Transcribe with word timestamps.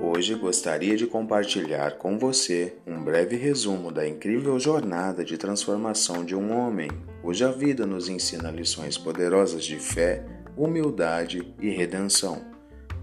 Hoje 0.00 0.34
gostaria 0.34 0.96
de 0.96 1.06
compartilhar 1.06 1.98
com 1.98 2.18
você 2.18 2.78
um 2.86 3.02
breve 3.04 3.36
resumo 3.36 3.92
da 3.92 4.08
incrível 4.08 4.58
jornada 4.58 5.24
de 5.24 5.38
transformação 5.38 6.24
de 6.24 6.34
um 6.34 6.56
homem, 6.56 6.90
cuja 7.22 7.52
vida 7.52 7.86
nos 7.86 8.08
ensina 8.08 8.50
lições 8.50 8.98
poderosas 8.98 9.64
de 9.64 9.78
fé, 9.78 10.24
humildade 10.56 11.54
e 11.60 11.70
redenção. 11.70 12.44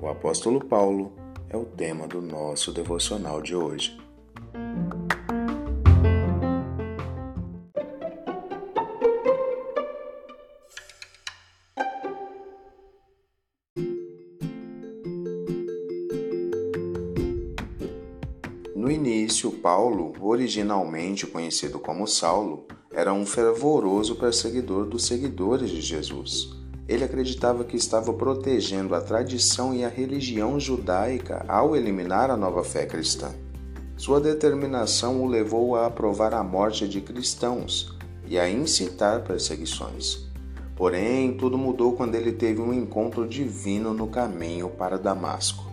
O 0.00 0.08
apóstolo 0.08 0.64
Paulo 0.64 1.14
é 1.48 1.56
o 1.56 1.64
tema 1.64 2.08
do 2.08 2.20
nosso 2.20 2.72
devocional 2.72 3.40
de 3.40 3.54
hoje. 3.54 3.96
No 18.74 18.90
início, 18.90 19.50
Paulo, 19.50 20.14
originalmente 20.18 21.26
conhecido 21.26 21.78
como 21.78 22.06
Saulo, 22.06 22.64
era 22.90 23.12
um 23.12 23.26
fervoroso 23.26 24.16
perseguidor 24.16 24.86
dos 24.86 25.04
seguidores 25.04 25.68
de 25.70 25.82
Jesus. 25.82 26.48
Ele 26.88 27.04
acreditava 27.04 27.64
que 27.64 27.76
estava 27.76 28.14
protegendo 28.14 28.94
a 28.94 29.00
tradição 29.02 29.74
e 29.74 29.84
a 29.84 29.88
religião 29.88 30.58
judaica 30.58 31.44
ao 31.46 31.76
eliminar 31.76 32.30
a 32.30 32.36
nova 32.36 32.64
fé 32.64 32.86
cristã. 32.86 33.30
Sua 33.94 34.18
determinação 34.18 35.22
o 35.22 35.26
levou 35.26 35.76
a 35.76 35.86
aprovar 35.86 36.32
a 36.32 36.42
morte 36.42 36.88
de 36.88 37.02
cristãos 37.02 37.94
e 38.26 38.38
a 38.38 38.48
incitar 38.48 39.22
perseguições. 39.22 40.26
Porém, 40.74 41.36
tudo 41.36 41.58
mudou 41.58 41.92
quando 41.92 42.14
ele 42.14 42.32
teve 42.32 42.62
um 42.62 42.72
encontro 42.72 43.28
divino 43.28 43.92
no 43.92 44.08
caminho 44.08 44.70
para 44.70 44.98
Damasco. 44.98 45.71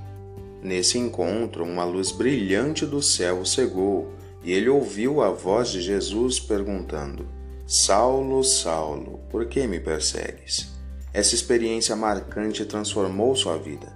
Nesse 0.61 0.97
encontro, 0.97 1.63
uma 1.63 1.85
luz 1.85 2.11
brilhante 2.11 2.85
do 2.85 3.01
céu 3.01 3.39
o 3.41 3.45
cegou 3.45 4.11
e 4.43 4.51
ele 4.51 4.69
ouviu 4.69 5.21
a 5.21 5.29
voz 5.29 5.69
de 5.69 5.81
Jesus 5.81 6.39
perguntando: 6.39 7.27
Saulo, 7.65 8.43
Saulo, 8.43 9.19
por 9.29 9.45
que 9.45 9.65
me 9.67 9.79
persegues? 9.79 10.69
Essa 11.13 11.33
experiência 11.33 11.95
marcante 11.95 12.65
transformou 12.65 13.35
sua 13.35 13.57
vida. 13.57 13.87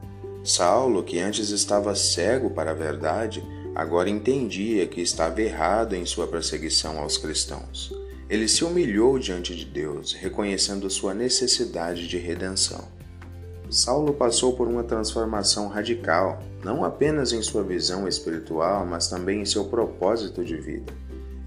Saulo, 0.43 1.03
que 1.03 1.19
antes 1.19 1.49
estava 1.49 1.95
cego 1.95 2.49
para 2.49 2.71
a 2.71 2.75
verdade, 2.75 3.43
agora 3.75 4.09
entendia 4.09 4.87
que 4.87 5.01
estava 5.01 5.41
errado 5.41 5.95
em 5.95 6.05
sua 6.05 6.27
perseguição 6.27 6.99
aos 6.99 7.17
cristãos. 7.17 7.93
Ele 8.29 8.47
se 8.47 8.63
humilhou 8.63 9.19
diante 9.19 9.55
de 9.55 9.65
Deus, 9.65 10.13
reconhecendo 10.13 10.89
sua 10.89 11.13
necessidade 11.13 12.07
de 12.07 12.17
redenção. 12.17 12.87
Saulo 13.73 14.13
passou 14.13 14.53
por 14.53 14.67
uma 14.67 14.83
transformação 14.83 15.67
radical, 15.67 16.39
não 16.63 16.85
apenas 16.85 17.33
em 17.33 17.41
sua 17.41 17.63
visão 17.63 18.07
espiritual, 18.07 18.85
mas 18.85 19.07
também 19.07 19.41
em 19.41 19.45
seu 19.45 19.65
propósito 19.65 20.45
de 20.45 20.55
vida. 20.55 20.93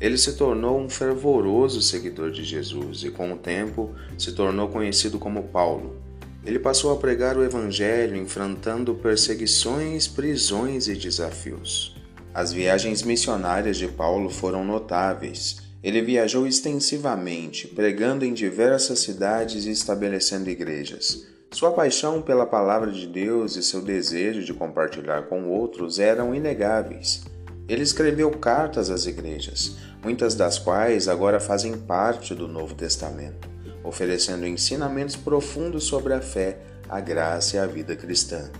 Ele 0.01 0.19
se 0.19 0.33
tornou 0.33 0.77
um 0.77 0.91
fervoroso 0.91 1.81
seguidor 1.81 2.33
de 2.33 2.43
Jesus 2.43 3.05
e, 3.05 3.11
com 3.11 3.33
o 3.33 3.37
tempo, 3.37 3.95
se 4.19 4.33
tornou 4.33 4.69
conhecido 4.69 5.21
como 5.21 5.45
Paulo. 5.45 6.03
Ele 6.45 6.59
passou 6.59 6.93
a 6.93 6.97
pregar 6.97 7.37
o 7.37 7.45
Evangelho 7.45 8.17
enfrentando 8.17 8.93
perseguições, 8.97 10.09
prisões 10.09 10.89
e 10.89 10.97
desafios. 10.97 11.97
As 12.35 12.53
viagens 12.53 13.03
missionárias 13.05 13.77
de 13.77 13.87
Paulo 13.87 14.31
foram 14.31 14.65
notáveis. 14.65 15.59
Ele 15.81 16.03
viajou 16.03 16.45
extensivamente, 16.45 17.69
pregando 17.69 18.25
em 18.25 18.35
diversas 18.35 18.99
cidades 18.99 19.65
e 19.65 19.71
estabelecendo 19.71 20.51
igrejas. 20.51 21.36
Sua 21.57 21.71
paixão 21.71 22.21
pela 22.21 22.45
palavra 22.45 22.93
de 22.93 23.07
Deus 23.07 23.57
e 23.57 23.63
seu 23.63 23.81
desejo 23.81 24.45
de 24.45 24.53
compartilhar 24.53 25.23
com 25.23 25.49
outros 25.49 25.99
eram 25.99 26.35
inegáveis. 26.35 27.25
Ele 27.67 27.83
escreveu 27.83 28.31
cartas 28.33 28.91
às 28.91 29.07
igrejas, 29.07 29.75
muitas 30.05 30.35
das 30.35 30.59
quais 30.59 31.09
agora 31.09 31.41
fazem 31.41 31.73
parte 31.73 32.35
do 32.35 32.47
Novo 32.47 32.75
Testamento, 32.75 33.49
oferecendo 33.83 34.47
ensinamentos 34.47 35.17
profundos 35.17 35.85
sobre 35.85 36.13
a 36.13 36.21
fé, 36.21 36.59
a 36.91 37.01
graça 37.01 37.57
e 37.57 37.59
a 37.59 37.65
vida 37.65 37.97
cristã. 37.97 38.51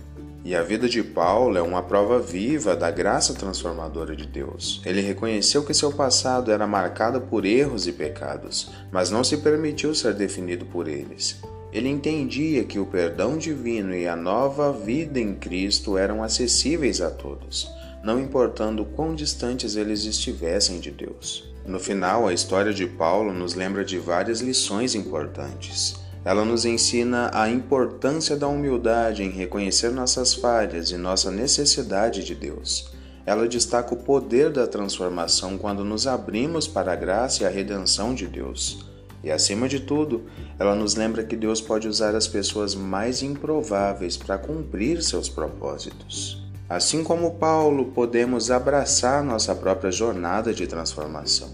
E 0.43 0.55
a 0.55 0.63
vida 0.63 0.89
de 0.89 1.03
Paulo 1.03 1.55
é 1.55 1.61
uma 1.61 1.83
prova 1.83 2.17
viva 2.17 2.75
da 2.75 2.89
graça 2.89 3.35
transformadora 3.35 4.15
de 4.15 4.25
Deus. 4.25 4.81
Ele 4.83 5.01
reconheceu 5.01 5.63
que 5.63 5.71
seu 5.71 5.91
passado 5.91 6.51
era 6.51 6.65
marcado 6.65 7.21
por 7.21 7.45
erros 7.45 7.85
e 7.85 7.91
pecados, 7.91 8.71
mas 8.91 9.11
não 9.11 9.23
se 9.23 9.37
permitiu 9.37 9.93
ser 9.93 10.15
definido 10.15 10.65
por 10.65 10.87
eles. 10.87 11.39
Ele 11.71 11.89
entendia 11.89 12.63
que 12.63 12.79
o 12.79 12.85
perdão 12.85 13.37
divino 13.37 13.93
e 13.93 14.07
a 14.07 14.15
nova 14.15 14.71
vida 14.71 15.19
em 15.19 15.35
Cristo 15.35 15.97
eram 15.97 16.23
acessíveis 16.23 17.01
a 17.01 17.09
todos, 17.09 17.69
não 18.03 18.19
importando 18.19 18.85
quão 18.85 19.13
distantes 19.13 19.75
eles 19.75 20.05
estivessem 20.05 20.79
de 20.79 20.91
Deus. 20.91 21.51
No 21.65 21.79
final, 21.79 22.25
a 22.25 22.33
história 22.33 22.73
de 22.73 22.87
Paulo 22.87 23.33
nos 23.33 23.53
lembra 23.53 23.83
de 23.83 23.97
várias 23.97 24.39
lições 24.39 24.95
importantes. 24.95 25.95
Ela 26.23 26.45
nos 26.45 26.63
ensina 26.63 27.29
a 27.33 27.49
importância 27.49 28.37
da 28.37 28.47
humildade 28.47 29.23
em 29.23 29.29
reconhecer 29.29 29.91
nossas 29.91 30.33
falhas 30.33 30.91
e 30.91 30.97
nossa 30.97 31.29
necessidade 31.29 32.23
de 32.23 32.33
Deus. 32.33 32.89
Ela 33.25 33.45
destaca 33.47 33.93
o 33.93 33.97
poder 33.97 34.49
da 34.49 34.65
transformação 34.65 35.57
quando 35.57 35.83
nos 35.83 36.07
abrimos 36.07 36.65
para 36.65 36.93
a 36.93 36.95
graça 36.95 37.43
e 37.43 37.45
a 37.45 37.49
redenção 37.49 38.15
de 38.15 38.25
Deus. 38.25 38.85
E 39.27 39.31
acima 39.31 39.67
de 39.67 39.81
tudo, 39.81 40.23
ela 40.57 40.73
nos 40.73 40.95
lembra 40.95 41.21
que 41.21 41.35
Deus 41.35 41.59
pode 41.59 41.85
usar 41.85 42.15
as 42.15 42.29
pessoas 42.29 42.73
mais 42.73 43.21
improváveis 43.21 44.15
para 44.15 44.37
cumprir 44.37 45.03
seus 45.03 45.27
propósitos. 45.27 46.41
Assim 46.69 47.03
como 47.03 47.35
Paulo, 47.35 47.87
podemos 47.91 48.49
abraçar 48.49 49.21
nossa 49.21 49.53
própria 49.53 49.91
jornada 49.91 50.53
de 50.53 50.65
transformação. 50.65 51.53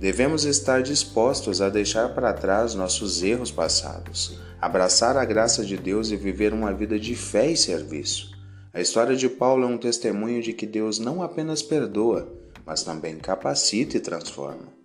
Devemos 0.00 0.44
estar 0.44 0.82
dispostos 0.82 1.62
a 1.62 1.68
deixar 1.68 2.12
para 2.12 2.32
trás 2.32 2.74
nossos 2.74 3.22
erros 3.22 3.52
passados, 3.52 4.36
abraçar 4.60 5.16
a 5.16 5.24
graça 5.24 5.64
de 5.64 5.76
Deus 5.76 6.10
e 6.10 6.16
viver 6.16 6.52
uma 6.52 6.72
vida 6.72 6.98
de 6.98 7.14
fé 7.14 7.48
e 7.48 7.56
serviço. 7.56 8.32
A 8.74 8.80
história 8.80 9.14
de 9.14 9.28
Paulo 9.28 9.62
é 9.62 9.68
um 9.68 9.78
testemunho 9.78 10.42
de 10.42 10.52
que 10.52 10.66
Deus 10.66 10.98
não 10.98 11.22
apenas 11.22 11.62
perdoa, 11.62 12.26
mas 12.66 12.82
também 12.82 13.16
capacita 13.18 13.96
e 13.96 14.00
transforma 14.00 14.81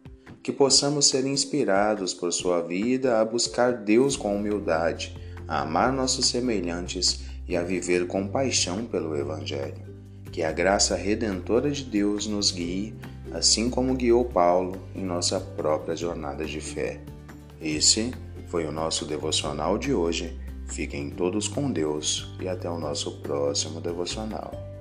que 0.48 0.54
possamos 0.54 1.10
ser 1.10 1.28
inspirados 1.28 2.14
por 2.14 2.32
sua 2.32 2.62
vida 2.62 3.20
a 3.20 3.26
buscar 3.26 3.74
Deus 3.74 4.16
com 4.16 4.34
humildade, 4.34 5.14
a 5.46 5.64
amar 5.64 5.92
nossos 5.92 6.28
semelhantes 6.28 7.20
e 7.46 7.58
a 7.58 7.64
viver 7.64 8.08
com 8.08 8.26
paixão 8.26 8.86
pelo 8.86 9.14
Evangelho. 9.18 9.84
Que 10.32 10.44
a 10.44 10.52
graça 10.54 10.96
redentora 10.96 11.70
de 11.70 11.84
Deus 11.84 12.28
nos 12.28 12.50
guie, 12.50 12.96
assim 13.34 13.70
como 13.70 13.94
guiou 13.94 14.24
Paulo 14.24 14.82
em 14.96 15.04
nossa 15.04 15.38
própria 15.38 15.98
jornada 15.98 16.46
de 16.46 16.62
fé. 16.62 17.02
Esse 17.62 18.14
foi 18.48 18.66
o 18.66 18.72
nosso 18.72 19.04
devocional 19.04 19.78
de 19.78 19.94
hoje. 19.94 20.40
Fiquem 20.66 21.10
todos 21.10 21.50
com 21.50 21.70
Deus 21.70 22.34
e 22.40 22.48
até 22.48 22.70
o 22.70 22.80
nosso 22.80 23.20
próximo 23.20 23.82
devocional. 23.82 24.77